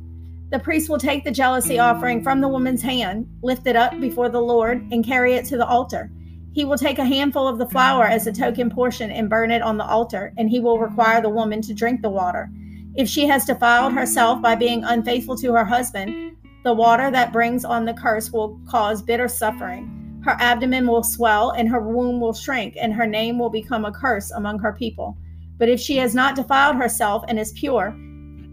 The 0.49 0.59
priest 0.59 0.89
will 0.89 0.99
take 0.99 1.23
the 1.23 1.31
jealousy 1.31 1.77
offering 1.77 2.23
from 2.23 2.39
the 2.39 2.47
woman's 2.47 2.81
hand, 2.81 3.27
lift 3.41 3.67
it 3.67 3.75
up 3.75 3.99
before 3.99 4.29
the 4.29 4.41
Lord, 4.41 4.87
and 4.91 5.05
carry 5.05 5.33
it 5.33 5.45
to 5.45 5.57
the 5.57 5.65
altar. 5.65 6.09
He 6.57 6.65
will 6.65 6.75
take 6.75 6.97
a 6.97 7.05
handful 7.05 7.47
of 7.47 7.59
the 7.59 7.69
flour 7.69 8.05
as 8.05 8.25
a 8.25 8.33
token 8.33 8.71
portion 8.71 9.11
and 9.11 9.29
burn 9.29 9.51
it 9.51 9.61
on 9.61 9.77
the 9.77 9.85
altar, 9.85 10.33
and 10.39 10.49
he 10.49 10.59
will 10.59 10.79
require 10.79 11.21
the 11.21 11.29
woman 11.29 11.61
to 11.61 11.71
drink 11.71 12.01
the 12.01 12.09
water. 12.09 12.49
If 12.95 13.07
she 13.07 13.27
has 13.27 13.45
defiled 13.45 13.93
herself 13.93 14.41
by 14.41 14.55
being 14.55 14.83
unfaithful 14.83 15.37
to 15.37 15.53
her 15.53 15.63
husband, 15.63 16.35
the 16.63 16.73
water 16.73 17.11
that 17.11 17.31
brings 17.31 17.63
on 17.63 17.85
the 17.85 17.93
curse 17.93 18.31
will 18.31 18.59
cause 18.67 19.03
bitter 19.03 19.27
suffering. 19.27 20.19
Her 20.25 20.35
abdomen 20.39 20.87
will 20.87 21.03
swell, 21.03 21.51
and 21.51 21.69
her 21.69 21.79
womb 21.79 22.19
will 22.19 22.33
shrink, 22.33 22.75
and 22.81 22.91
her 22.91 23.05
name 23.05 23.37
will 23.37 23.51
become 23.51 23.85
a 23.85 23.91
curse 23.91 24.31
among 24.31 24.57
her 24.57 24.73
people. 24.73 25.15
But 25.59 25.69
if 25.69 25.79
she 25.79 25.97
has 25.97 26.15
not 26.15 26.35
defiled 26.35 26.77
herself 26.77 27.23
and 27.27 27.39
is 27.39 27.51
pure, 27.51 27.95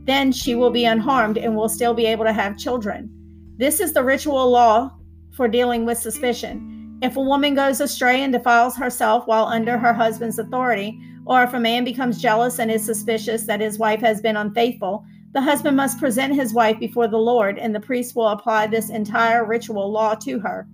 then 0.05 0.31
she 0.31 0.55
will 0.55 0.71
be 0.71 0.85
unharmed 0.85 1.39
and 1.39 1.57
will 1.57 1.71
still 1.71 1.95
be 1.95 2.05
able 2.05 2.27
to 2.27 2.35
have 2.35 2.59
children. 2.59 3.09
This 3.57 3.81
is 3.81 3.95
the 3.95 4.05
ritual 4.05 4.51
law 4.51 4.93
for 5.33 5.49
dealing 5.49 5.87
with 5.87 5.97
suspicion. 5.97 6.74
If 7.05 7.19
a 7.19 7.21
woman 7.21 7.55
goes 7.55 7.83
astray 7.83 8.23
and 8.23 8.33
defiles 8.33 8.77
herself 8.77 9.27
while 9.27 9.45
under 9.45 9.77
her 9.77 9.93
husband's 9.93 10.39
authority, 10.39 10.99
or 11.27 11.43
if 11.43 11.53
a 11.53 11.61
man 11.61 11.85
becomes 11.85 12.19
jealous 12.19 12.59
and 12.59 12.71
is 12.71 12.83
suspicious 12.83 13.45
that 13.45 13.61
his 13.61 13.79
wife 13.79 14.01
has 14.01 14.23
been 14.23 14.39
unfaithful, 14.39 15.05
The 15.35 15.43
husband 15.43 15.77
must 15.77 15.99
present 15.99 16.35
his 16.35 16.55
wife 16.55 16.79
before 16.79 17.09
the 17.09 17.19
Lord, 17.19 17.59
and 17.59 17.75
the 17.75 17.81
priest 17.81 18.15
will 18.15 18.29
apply 18.29 18.69
this 18.69 18.89
entire 18.89 19.45
ritual 19.45 19.91
law 19.91 20.15
to 20.15 20.39
her. 20.39 20.67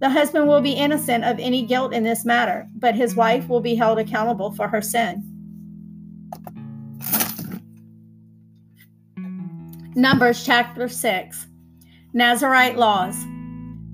The 0.00 0.08
husband 0.08 0.48
will 0.48 0.62
be 0.62 0.72
innocent 0.72 1.24
of 1.24 1.38
any 1.38 1.62
guilt 1.62 1.92
in 1.92 2.04
this 2.04 2.24
matter, 2.24 2.66
but 2.74 2.94
his 2.94 3.14
wife 3.14 3.48
will 3.48 3.60
be 3.60 3.74
held 3.74 3.98
accountable 3.98 4.50
for 4.50 4.66
her 4.66 4.80
sin. 4.80 5.22
Numbers 9.94 10.44
chapter 10.44 10.88
6 10.88 11.46
Nazarite 12.14 12.78
laws. 12.78 13.14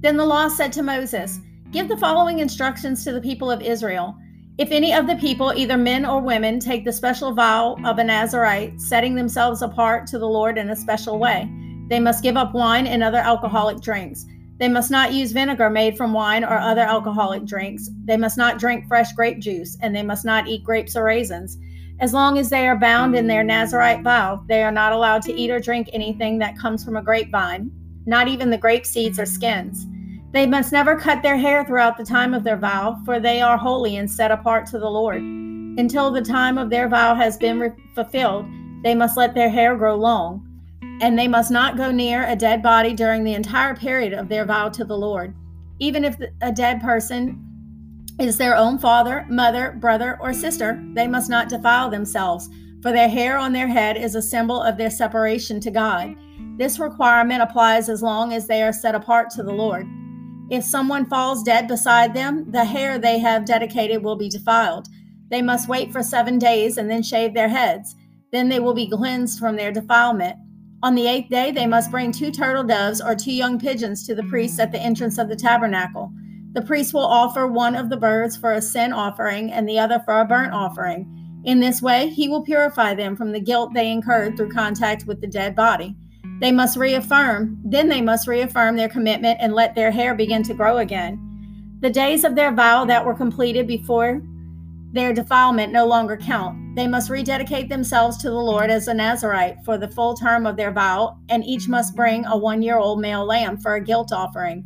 Then 0.00 0.16
the 0.16 0.24
law 0.24 0.48
said 0.48 0.72
to 0.74 0.82
Moses, 0.82 1.40
Give 1.74 1.88
the 1.88 1.96
following 1.96 2.38
instructions 2.38 3.02
to 3.02 3.10
the 3.10 3.20
people 3.20 3.50
of 3.50 3.60
Israel. 3.60 4.16
If 4.58 4.70
any 4.70 4.94
of 4.94 5.08
the 5.08 5.16
people, 5.16 5.52
either 5.56 5.76
men 5.76 6.06
or 6.06 6.20
women, 6.20 6.60
take 6.60 6.84
the 6.84 6.92
special 6.92 7.34
vow 7.34 7.76
of 7.84 7.98
a 7.98 8.04
Nazarite, 8.04 8.80
setting 8.80 9.16
themselves 9.16 9.60
apart 9.60 10.06
to 10.06 10.20
the 10.20 10.28
Lord 10.28 10.56
in 10.56 10.70
a 10.70 10.76
special 10.76 11.18
way, 11.18 11.50
they 11.88 11.98
must 11.98 12.22
give 12.22 12.36
up 12.36 12.54
wine 12.54 12.86
and 12.86 13.02
other 13.02 13.18
alcoholic 13.18 13.80
drinks. 13.80 14.24
They 14.60 14.68
must 14.68 14.92
not 14.92 15.12
use 15.12 15.32
vinegar 15.32 15.68
made 15.68 15.96
from 15.96 16.12
wine 16.12 16.44
or 16.44 16.56
other 16.60 16.82
alcoholic 16.82 17.44
drinks. 17.44 17.90
They 18.04 18.16
must 18.16 18.38
not 18.38 18.60
drink 18.60 18.86
fresh 18.86 19.12
grape 19.12 19.40
juice, 19.40 19.76
and 19.82 19.96
they 19.96 20.04
must 20.04 20.24
not 20.24 20.46
eat 20.46 20.62
grapes 20.62 20.94
or 20.94 21.02
raisins. 21.02 21.58
As 21.98 22.14
long 22.14 22.38
as 22.38 22.50
they 22.50 22.68
are 22.68 22.78
bound 22.78 23.16
in 23.16 23.26
their 23.26 23.42
Nazarite 23.42 24.04
vow, 24.04 24.44
they 24.46 24.62
are 24.62 24.70
not 24.70 24.92
allowed 24.92 25.22
to 25.22 25.34
eat 25.34 25.50
or 25.50 25.58
drink 25.58 25.90
anything 25.92 26.38
that 26.38 26.56
comes 26.56 26.84
from 26.84 26.96
a 26.96 27.02
grapevine, 27.02 27.72
not 28.06 28.28
even 28.28 28.50
the 28.50 28.58
grape 28.58 28.86
seeds 28.86 29.18
or 29.18 29.26
skins. 29.26 29.88
They 30.34 30.46
must 30.48 30.72
never 30.72 30.98
cut 30.98 31.22
their 31.22 31.36
hair 31.36 31.64
throughout 31.64 31.96
the 31.96 32.04
time 32.04 32.34
of 32.34 32.42
their 32.42 32.56
vow, 32.56 33.00
for 33.04 33.20
they 33.20 33.40
are 33.40 33.56
holy 33.56 33.96
and 33.96 34.10
set 34.10 34.32
apart 34.32 34.66
to 34.66 34.80
the 34.80 34.90
Lord. 34.90 35.22
Until 35.22 36.10
the 36.10 36.22
time 36.22 36.58
of 36.58 36.70
their 36.70 36.88
vow 36.88 37.14
has 37.14 37.36
been 37.36 37.60
re- 37.60 37.70
fulfilled, 37.94 38.44
they 38.82 38.96
must 38.96 39.16
let 39.16 39.32
their 39.34 39.48
hair 39.48 39.76
grow 39.76 39.94
long 39.94 40.44
and 41.00 41.16
they 41.16 41.28
must 41.28 41.52
not 41.52 41.76
go 41.76 41.92
near 41.92 42.26
a 42.26 42.34
dead 42.34 42.62
body 42.62 42.94
during 42.94 43.22
the 43.22 43.34
entire 43.34 43.76
period 43.76 44.12
of 44.12 44.28
their 44.28 44.44
vow 44.44 44.68
to 44.68 44.84
the 44.84 44.96
Lord. 44.96 45.34
Even 45.78 46.04
if 46.04 46.16
a 46.42 46.50
dead 46.50 46.80
person 46.80 47.40
is 48.18 48.36
their 48.36 48.56
own 48.56 48.78
father, 48.78 49.26
mother, 49.28 49.76
brother, 49.80 50.18
or 50.20 50.32
sister, 50.32 50.84
they 50.94 51.06
must 51.06 51.30
not 51.30 51.48
defile 51.48 51.90
themselves, 51.90 52.48
for 52.82 52.90
their 52.90 53.08
hair 53.08 53.38
on 53.38 53.52
their 53.52 53.68
head 53.68 53.96
is 53.96 54.16
a 54.16 54.22
symbol 54.22 54.60
of 54.60 54.76
their 54.78 54.90
separation 54.90 55.60
to 55.60 55.70
God. 55.70 56.16
This 56.58 56.80
requirement 56.80 57.40
applies 57.40 57.88
as 57.88 58.02
long 58.02 58.32
as 58.32 58.48
they 58.48 58.62
are 58.62 58.72
set 58.72 58.96
apart 58.96 59.30
to 59.30 59.44
the 59.44 59.52
Lord. 59.52 59.86
If 60.50 60.62
someone 60.62 61.06
falls 61.06 61.42
dead 61.42 61.68
beside 61.68 62.14
them, 62.14 62.50
the 62.50 62.64
hair 62.64 62.98
they 62.98 63.18
have 63.18 63.46
dedicated 63.46 64.02
will 64.02 64.16
be 64.16 64.28
defiled. 64.28 64.88
They 65.30 65.40
must 65.40 65.68
wait 65.68 65.90
for 65.90 66.02
seven 66.02 66.38
days 66.38 66.76
and 66.76 66.90
then 66.90 67.02
shave 67.02 67.34
their 67.34 67.48
heads. 67.48 67.94
Then 68.30 68.48
they 68.48 68.60
will 68.60 68.74
be 68.74 68.90
cleansed 68.90 69.38
from 69.38 69.56
their 69.56 69.72
defilement. 69.72 70.36
On 70.82 70.94
the 70.94 71.06
eighth 71.06 71.30
day, 71.30 71.50
they 71.50 71.66
must 71.66 71.90
bring 71.90 72.12
two 72.12 72.30
turtle 72.30 72.62
doves 72.62 73.00
or 73.00 73.14
two 73.14 73.32
young 73.32 73.58
pigeons 73.58 74.06
to 74.06 74.14
the 74.14 74.24
priest 74.24 74.60
at 74.60 74.70
the 74.70 74.78
entrance 74.78 75.16
of 75.16 75.28
the 75.28 75.36
tabernacle. 75.36 76.12
The 76.52 76.62
priest 76.62 76.92
will 76.92 77.06
offer 77.06 77.46
one 77.46 77.74
of 77.74 77.88
the 77.88 77.96
birds 77.96 78.36
for 78.36 78.52
a 78.52 78.60
sin 78.60 78.92
offering 78.92 79.50
and 79.50 79.66
the 79.66 79.78
other 79.78 79.98
for 80.04 80.20
a 80.20 80.26
burnt 80.26 80.52
offering. 80.52 81.10
In 81.44 81.60
this 81.60 81.80
way, 81.80 82.10
he 82.10 82.28
will 82.28 82.42
purify 82.42 82.94
them 82.94 83.16
from 83.16 83.32
the 83.32 83.40
guilt 83.40 83.72
they 83.74 83.90
incurred 83.90 84.36
through 84.36 84.52
contact 84.52 85.06
with 85.06 85.20
the 85.20 85.26
dead 85.26 85.56
body. 85.56 85.96
They 86.40 86.52
must 86.52 86.76
reaffirm, 86.76 87.60
then 87.64 87.88
they 87.88 88.00
must 88.00 88.26
reaffirm 88.26 88.76
their 88.76 88.88
commitment 88.88 89.38
and 89.40 89.54
let 89.54 89.74
their 89.74 89.90
hair 89.90 90.14
begin 90.14 90.42
to 90.44 90.54
grow 90.54 90.78
again. 90.78 91.20
The 91.80 91.90
days 91.90 92.24
of 92.24 92.34
their 92.34 92.52
vow 92.52 92.84
that 92.86 93.04
were 93.04 93.14
completed 93.14 93.66
before 93.66 94.22
their 94.92 95.12
defilement 95.12 95.72
no 95.72 95.86
longer 95.86 96.16
count. 96.16 96.76
They 96.76 96.86
must 96.86 97.10
rededicate 97.10 97.68
themselves 97.68 98.16
to 98.18 98.30
the 98.30 98.38
Lord 98.38 98.70
as 98.70 98.86
a 98.86 98.94
Nazarite 98.94 99.56
for 99.64 99.76
the 99.76 99.88
full 99.88 100.14
term 100.14 100.46
of 100.46 100.56
their 100.56 100.70
vow, 100.70 101.18
and 101.28 101.44
each 101.44 101.68
must 101.68 101.96
bring 101.96 102.24
a 102.26 102.36
one 102.36 102.62
year 102.62 102.78
old 102.78 103.00
male 103.00 103.24
lamb 103.24 103.58
for 103.58 103.74
a 103.74 103.84
guilt 103.84 104.12
offering. 104.12 104.64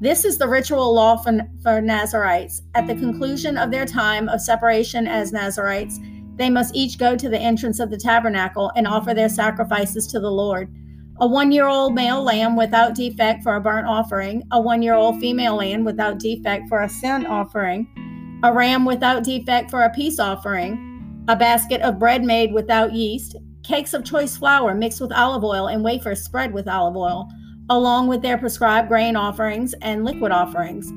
This 0.00 0.24
is 0.24 0.38
the 0.38 0.48
ritual 0.48 0.94
law 0.94 1.16
for, 1.16 1.40
for 1.62 1.80
Nazarites. 1.80 2.62
At 2.74 2.86
the 2.86 2.94
conclusion 2.94 3.58
of 3.58 3.70
their 3.70 3.84
time 3.84 4.28
of 4.28 4.40
separation 4.40 5.06
as 5.06 5.32
Nazarites, 5.32 5.98
they 6.36 6.48
must 6.48 6.74
each 6.74 6.98
go 6.98 7.16
to 7.16 7.28
the 7.28 7.38
entrance 7.38 7.80
of 7.80 7.90
the 7.90 7.98
tabernacle 7.98 8.70
and 8.76 8.86
offer 8.86 9.12
their 9.12 9.28
sacrifices 9.28 10.06
to 10.08 10.20
the 10.20 10.30
Lord. 10.30 10.72
A 11.20 11.26
one 11.26 11.50
year 11.50 11.66
old 11.66 11.96
male 11.96 12.22
lamb 12.22 12.54
without 12.54 12.94
defect 12.94 13.42
for 13.42 13.56
a 13.56 13.60
burnt 13.60 13.88
offering, 13.88 14.44
a 14.52 14.60
one 14.60 14.82
year 14.82 14.94
old 14.94 15.18
female 15.18 15.56
lamb 15.56 15.82
without 15.82 16.20
defect 16.20 16.68
for 16.68 16.82
a 16.82 16.88
sin 16.88 17.26
offering, 17.26 18.40
a 18.44 18.52
ram 18.52 18.84
without 18.84 19.24
defect 19.24 19.68
for 19.68 19.82
a 19.82 19.90
peace 19.90 20.20
offering, 20.20 21.24
a 21.26 21.34
basket 21.34 21.80
of 21.80 21.98
bread 21.98 22.22
made 22.22 22.52
without 22.52 22.92
yeast, 22.92 23.34
cakes 23.64 23.94
of 23.94 24.04
choice 24.04 24.36
flour 24.36 24.74
mixed 24.74 25.00
with 25.00 25.10
olive 25.10 25.42
oil 25.42 25.66
and 25.66 25.82
wafers 25.82 26.22
spread 26.22 26.54
with 26.54 26.68
olive 26.68 26.96
oil, 26.96 27.28
along 27.68 28.06
with 28.06 28.22
their 28.22 28.38
prescribed 28.38 28.86
grain 28.86 29.16
offerings 29.16 29.74
and 29.82 30.04
liquid 30.04 30.30
offerings. 30.30 30.92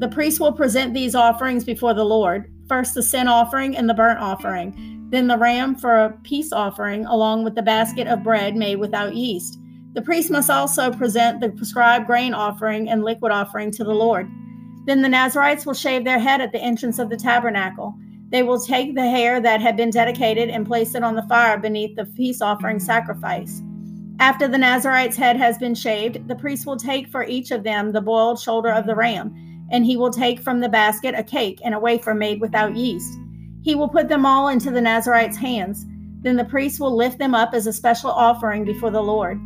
The 0.00 0.08
priest 0.08 0.40
will 0.40 0.52
present 0.52 0.94
these 0.94 1.14
offerings 1.14 1.64
before 1.64 1.92
the 1.92 2.04
Lord. 2.04 2.50
First 2.66 2.94
the 2.94 3.02
sin 3.02 3.28
offering 3.28 3.76
and 3.76 3.90
the 3.90 3.94
burnt 3.94 4.20
offering, 4.20 5.06
then 5.10 5.26
the 5.26 5.36
ram 5.36 5.74
for 5.74 5.96
a 5.96 6.12
peace 6.22 6.50
offering, 6.50 7.04
along 7.04 7.44
with 7.44 7.54
the 7.54 7.62
basket 7.62 8.08
of 8.08 8.22
bread 8.22 8.56
made 8.56 8.76
without 8.76 9.14
yeast. 9.14 9.58
The 9.96 10.02
priest 10.02 10.30
must 10.30 10.50
also 10.50 10.92
present 10.92 11.40
the 11.40 11.48
prescribed 11.48 12.06
grain 12.06 12.34
offering 12.34 12.90
and 12.90 13.02
liquid 13.02 13.32
offering 13.32 13.70
to 13.70 13.82
the 13.82 13.94
Lord. 13.94 14.30
Then 14.84 15.00
the 15.00 15.08
Nazarites 15.08 15.64
will 15.64 15.72
shave 15.72 16.04
their 16.04 16.18
head 16.18 16.42
at 16.42 16.52
the 16.52 16.60
entrance 16.60 16.98
of 16.98 17.08
the 17.08 17.16
tabernacle. 17.16 17.94
They 18.28 18.42
will 18.42 18.60
take 18.60 18.94
the 18.94 19.08
hair 19.08 19.40
that 19.40 19.62
had 19.62 19.74
been 19.74 19.88
dedicated 19.88 20.50
and 20.50 20.66
place 20.66 20.94
it 20.94 21.02
on 21.02 21.14
the 21.14 21.22
fire 21.22 21.58
beneath 21.58 21.96
the 21.96 22.04
peace 22.04 22.42
offering 22.42 22.78
sacrifice. 22.78 23.62
After 24.20 24.46
the 24.46 24.58
Nazarite's 24.58 25.16
head 25.16 25.38
has 25.38 25.56
been 25.56 25.74
shaved, 25.74 26.28
the 26.28 26.36
priest 26.36 26.66
will 26.66 26.76
take 26.76 27.08
for 27.08 27.24
each 27.24 27.50
of 27.50 27.62
them 27.62 27.92
the 27.92 28.02
boiled 28.02 28.38
shoulder 28.38 28.70
of 28.70 28.84
the 28.84 28.94
ram, 28.94 29.34
and 29.72 29.86
he 29.86 29.96
will 29.96 30.10
take 30.10 30.40
from 30.40 30.60
the 30.60 30.68
basket 30.68 31.14
a 31.16 31.22
cake 31.22 31.58
and 31.64 31.74
a 31.74 31.80
wafer 31.80 32.12
made 32.12 32.42
without 32.42 32.76
yeast. 32.76 33.18
He 33.62 33.74
will 33.74 33.88
put 33.88 34.10
them 34.10 34.26
all 34.26 34.48
into 34.48 34.70
the 34.70 34.82
Nazarite's 34.82 35.38
hands. 35.38 35.86
Then 36.20 36.36
the 36.36 36.44
priest 36.44 36.80
will 36.80 36.94
lift 36.94 37.18
them 37.18 37.34
up 37.34 37.54
as 37.54 37.66
a 37.66 37.72
special 37.72 38.10
offering 38.10 38.66
before 38.66 38.90
the 38.90 39.02
Lord. 39.02 39.40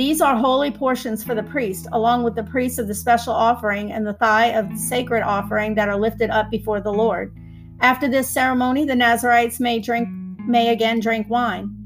These 0.00 0.22
are 0.22 0.34
holy 0.34 0.70
portions 0.70 1.22
for 1.22 1.34
the 1.34 1.42
priest, 1.42 1.86
along 1.92 2.22
with 2.22 2.34
the 2.34 2.42
priest 2.42 2.78
of 2.78 2.88
the 2.88 2.94
special 2.94 3.34
offering 3.34 3.92
and 3.92 4.06
the 4.06 4.14
thigh 4.14 4.46
of 4.46 4.70
the 4.70 4.76
sacred 4.78 5.22
offering 5.22 5.74
that 5.74 5.90
are 5.90 5.98
lifted 5.98 6.30
up 6.30 6.50
before 6.50 6.80
the 6.80 6.90
Lord. 6.90 7.36
After 7.80 8.08
this 8.08 8.26
ceremony, 8.26 8.86
the 8.86 8.94
Nazarites 8.94 9.60
may 9.60 9.78
drink 9.78 10.08
may 10.38 10.70
again 10.72 11.00
drink 11.00 11.28
wine. 11.28 11.76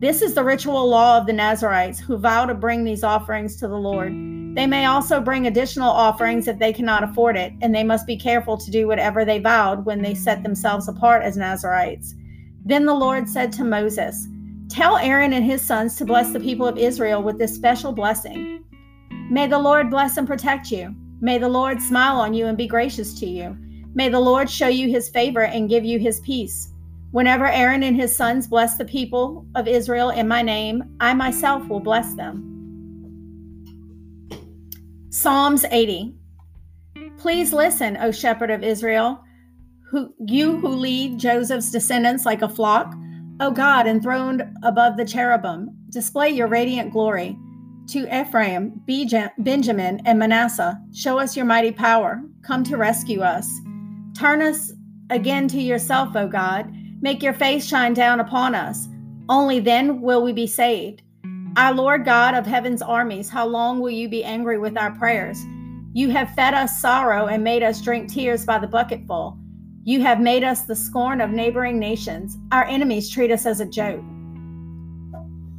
This 0.00 0.22
is 0.22 0.34
the 0.34 0.42
ritual 0.42 0.88
law 0.88 1.18
of 1.18 1.26
the 1.26 1.32
Nazarites 1.32 2.00
who 2.00 2.18
vow 2.18 2.46
to 2.46 2.54
bring 2.54 2.82
these 2.82 3.04
offerings 3.04 3.54
to 3.58 3.68
the 3.68 3.78
Lord. 3.78 4.10
They 4.56 4.66
may 4.66 4.86
also 4.86 5.20
bring 5.20 5.46
additional 5.46 5.92
offerings 5.92 6.48
if 6.48 6.58
they 6.58 6.72
cannot 6.72 7.04
afford 7.04 7.36
it, 7.36 7.52
and 7.62 7.72
they 7.72 7.84
must 7.84 8.08
be 8.08 8.16
careful 8.16 8.56
to 8.56 8.72
do 8.72 8.88
whatever 8.88 9.24
they 9.24 9.38
vowed 9.38 9.86
when 9.86 10.02
they 10.02 10.16
set 10.16 10.42
themselves 10.42 10.88
apart 10.88 11.22
as 11.22 11.36
Nazarites. 11.36 12.12
Then 12.64 12.86
the 12.86 12.94
Lord 12.94 13.28
said 13.28 13.52
to 13.52 13.62
Moses, 13.62 14.26
Tell 14.68 14.96
Aaron 14.96 15.32
and 15.32 15.44
his 15.44 15.62
sons 15.62 15.96
to 15.96 16.04
bless 16.04 16.32
the 16.32 16.40
people 16.40 16.66
of 16.66 16.78
Israel 16.78 17.22
with 17.22 17.38
this 17.38 17.54
special 17.54 17.92
blessing. 17.92 18.64
May 19.30 19.46
the 19.46 19.58
Lord 19.58 19.90
bless 19.90 20.16
and 20.16 20.26
protect 20.26 20.70
you. 20.70 20.94
May 21.20 21.38
the 21.38 21.48
Lord 21.48 21.80
smile 21.80 22.18
on 22.18 22.34
you 22.34 22.46
and 22.46 22.58
be 22.58 22.66
gracious 22.66 23.18
to 23.20 23.26
you. 23.26 23.56
May 23.94 24.08
the 24.08 24.20
Lord 24.20 24.50
show 24.50 24.68
you 24.68 24.88
his 24.88 25.08
favor 25.08 25.44
and 25.44 25.68
give 25.68 25.84
you 25.84 25.98
his 25.98 26.20
peace. 26.20 26.72
Whenever 27.12 27.46
Aaron 27.46 27.82
and 27.82 27.96
his 27.96 28.14
sons 28.14 28.46
bless 28.46 28.76
the 28.76 28.84
people 28.84 29.46
of 29.54 29.66
Israel 29.66 30.10
in 30.10 30.28
my 30.28 30.42
name, 30.42 30.84
I 31.00 31.14
myself 31.14 31.66
will 31.68 31.80
bless 31.80 32.14
them. 32.14 32.52
Psalms 35.08 35.64
80. 35.70 36.14
Please 37.16 37.52
listen, 37.52 37.96
O 37.96 38.10
shepherd 38.10 38.50
of 38.50 38.62
Israel, 38.62 39.24
who, 39.90 40.12
you 40.26 40.58
who 40.58 40.68
lead 40.68 41.18
Joseph's 41.18 41.70
descendants 41.70 42.26
like 42.26 42.42
a 42.42 42.48
flock. 42.48 42.94
O 43.38 43.50
God, 43.50 43.86
enthroned 43.86 44.42
above 44.62 44.96
the 44.96 45.04
cherubim, 45.04 45.70
display 45.90 46.30
your 46.30 46.46
radiant 46.46 46.90
glory. 46.90 47.36
To 47.88 48.08
Ephraim, 48.20 48.80
Benjamin, 49.38 50.00
and 50.06 50.18
Manasseh, 50.18 50.80
show 50.94 51.18
us 51.18 51.36
your 51.36 51.44
mighty 51.44 51.70
power. 51.70 52.22
Come 52.42 52.64
to 52.64 52.76
rescue 52.76 53.20
us. 53.20 53.48
Turn 54.18 54.40
us 54.40 54.72
again 55.10 55.48
to 55.48 55.60
yourself, 55.60 56.16
O 56.16 56.26
God. 56.26 56.72
Make 57.02 57.22
your 57.22 57.34
face 57.34 57.66
shine 57.66 57.92
down 57.92 58.20
upon 58.20 58.54
us. 58.54 58.88
Only 59.28 59.60
then 59.60 60.00
will 60.00 60.22
we 60.22 60.32
be 60.32 60.46
saved. 60.46 61.02
Our 61.56 61.74
Lord 61.74 62.04
God 62.04 62.34
of 62.34 62.46
heaven's 62.46 62.82
armies, 62.82 63.28
how 63.28 63.46
long 63.46 63.80
will 63.80 63.90
you 63.90 64.08
be 64.08 64.24
angry 64.24 64.58
with 64.58 64.78
our 64.78 64.92
prayers? 64.96 65.38
You 65.92 66.08
have 66.10 66.34
fed 66.34 66.54
us 66.54 66.80
sorrow 66.80 67.26
and 67.26 67.44
made 67.44 67.62
us 67.62 67.82
drink 67.82 68.10
tears 68.10 68.44
by 68.46 68.58
the 68.58 68.66
bucketful. 68.66 69.38
You 69.88 70.00
have 70.00 70.20
made 70.20 70.42
us 70.42 70.62
the 70.62 70.74
scorn 70.74 71.20
of 71.20 71.30
neighboring 71.30 71.78
nations. 71.78 72.38
Our 72.50 72.64
enemies 72.64 73.08
treat 73.08 73.30
us 73.30 73.46
as 73.46 73.60
a 73.60 73.64
joke. 73.64 74.02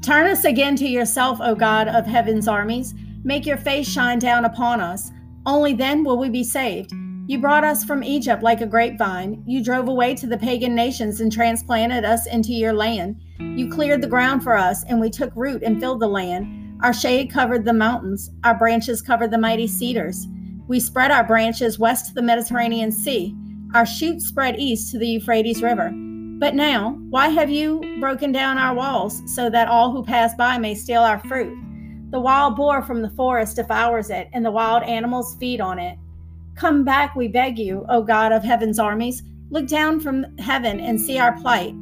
Turn 0.02 0.28
us 0.28 0.44
again 0.44 0.76
to 0.76 0.86
yourself, 0.86 1.40
O 1.40 1.56
God 1.56 1.88
of 1.88 2.06
heaven's 2.06 2.46
armies. 2.46 2.94
Make 3.24 3.46
your 3.46 3.56
face 3.56 3.88
shine 3.88 4.20
down 4.20 4.44
upon 4.44 4.82
us. 4.82 5.12
Only 5.46 5.72
then 5.72 6.04
will 6.04 6.18
we 6.18 6.30
be 6.30 6.44
saved. 6.44 6.92
You 7.28 7.40
brought 7.40 7.64
us 7.64 7.86
from 7.86 8.04
Egypt 8.04 8.44
like 8.44 8.60
a 8.60 8.68
grapevine. 8.68 9.44
You 9.48 9.64
drove 9.64 9.88
away 9.88 10.14
to 10.16 10.28
the 10.28 10.38
pagan 10.38 10.76
nations 10.76 11.22
and 11.22 11.32
transplanted 11.32 12.04
us 12.04 12.28
into 12.28 12.52
your 12.52 12.74
land. 12.74 13.22
You 13.40 13.72
cleared 13.72 14.02
the 14.02 14.08
ground 14.08 14.44
for 14.44 14.58
us, 14.58 14.84
and 14.90 15.00
we 15.00 15.10
took 15.10 15.32
root 15.38 15.64
and 15.64 15.80
filled 15.80 16.02
the 16.02 16.08
land. 16.10 16.78
Our 16.84 16.94
shade 16.94 17.32
covered 17.32 17.64
the 17.64 17.72
mountains, 17.72 18.30
our 18.44 18.58
branches 18.58 19.02
covered 19.02 19.32
the 19.32 19.38
mighty 19.38 19.68
cedars. 19.68 20.28
We 20.68 20.82
spread 20.82 21.12
our 21.12 21.24
branches 21.24 21.80
west 21.80 22.08
to 22.08 22.14
the 22.14 22.22
Mediterranean 22.22 22.92
Sea. 22.92 23.34
Our 23.74 23.86
shoots 23.86 24.28
spread 24.28 24.60
east 24.60 24.92
to 24.92 24.98
the 24.98 25.08
Euphrates 25.08 25.62
River. 25.62 25.92
But 26.40 26.56
now, 26.56 26.92
why 27.10 27.30
have 27.30 27.50
you 27.50 27.82
broken 28.00 28.32
down 28.32 28.58
our 28.58 28.76
walls 28.76 29.22
so 29.26 29.50
that 29.50 29.68
all 29.68 29.92
who 29.92 30.04
pass 30.04 30.36
by 30.36 30.58
may 30.58 30.76
steal 30.76 31.02
our 31.02 31.20
fruit? 31.28 31.56
The 32.12 32.20
wild 32.20 32.56
boar 32.56 32.82
from 32.82 33.02
the 33.02 33.10
forest 33.10 33.58
devours 33.58 34.10
it, 34.10 34.30
and 34.34 34.46
the 34.46 34.52
wild 34.52 34.84
animals 34.84 35.36
feed 35.40 35.60
on 35.60 35.80
it. 35.80 35.98
Come 36.56 36.84
back, 36.84 37.16
we 37.16 37.28
beg 37.28 37.60
you, 37.60 37.86
O 37.90 38.02
God 38.02 38.32
of 38.32 38.44
heaven's 38.44 38.80
armies. 38.80 39.24
Look 39.50 39.68
down 39.68 40.00
from 40.00 40.38
heaven 40.38 40.80
and 40.80 41.00
see 41.00 41.20
our 41.20 41.38
plight. 41.42 41.74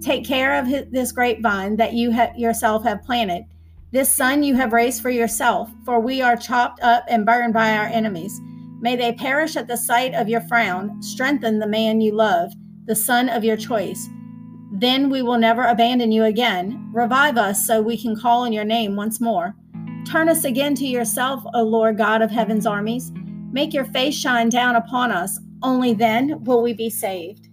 Take 0.00 0.24
care 0.24 0.58
of 0.58 0.68
this 0.92 1.12
grapevine 1.12 1.76
that 1.76 1.94
you 1.94 2.12
ha- 2.12 2.32
yourself 2.36 2.84
have 2.84 3.02
planted. 3.02 3.44
This 3.92 4.14
son 4.14 4.42
you 4.42 4.54
have 4.54 4.72
raised 4.72 5.02
for 5.02 5.10
yourself, 5.10 5.70
for 5.84 6.00
we 6.00 6.22
are 6.22 6.36
chopped 6.36 6.80
up 6.82 7.04
and 7.08 7.26
burned 7.26 7.52
by 7.54 7.76
our 7.76 7.86
enemies. 7.86 8.40
May 8.82 8.96
they 8.96 9.12
perish 9.12 9.54
at 9.54 9.68
the 9.68 9.76
sight 9.76 10.12
of 10.12 10.28
your 10.28 10.40
frown. 10.40 11.00
Strengthen 11.00 11.60
the 11.60 11.68
man 11.68 12.00
you 12.00 12.12
love, 12.12 12.52
the 12.86 12.96
son 12.96 13.28
of 13.28 13.44
your 13.44 13.56
choice. 13.56 14.08
Then 14.72 15.08
we 15.08 15.22
will 15.22 15.38
never 15.38 15.62
abandon 15.62 16.10
you 16.10 16.24
again. 16.24 16.90
Revive 16.92 17.38
us 17.38 17.64
so 17.64 17.80
we 17.80 17.96
can 17.96 18.16
call 18.16 18.40
on 18.42 18.52
your 18.52 18.64
name 18.64 18.96
once 18.96 19.20
more. 19.20 19.54
Turn 20.04 20.28
us 20.28 20.42
again 20.42 20.74
to 20.74 20.84
yourself, 20.84 21.44
O 21.54 21.62
Lord 21.62 21.96
God 21.96 22.22
of 22.22 22.32
heaven's 22.32 22.66
armies. 22.66 23.12
Make 23.52 23.72
your 23.72 23.84
face 23.84 24.16
shine 24.16 24.48
down 24.48 24.74
upon 24.74 25.12
us. 25.12 25.38
Only 25.62 25.94
then 25.94 26.42
will 26.42 26.60
we 26.60 26.74
be 26.74 26.90
saved. 26.90 27.48